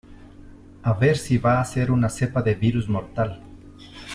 a 0.81 0.93
ver 0.93 1.15
si 1.15 1.37
va 1.37 1.53
a 1.61 1.67
ser 1.73 1.91
una 1.91 2.09
cepa 2.17 2.41
de 2.49 2.55
virus 2.65 2.89
mortal. 2.97 3.39